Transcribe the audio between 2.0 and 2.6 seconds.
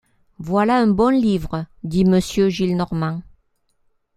Monsieur